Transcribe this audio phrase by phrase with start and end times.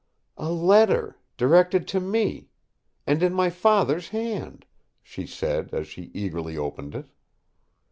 [0.39, 4.65] "A letter—directed to me—and in my Father's hand!"
[5.03, 7.11] she said as she eagerly opened it.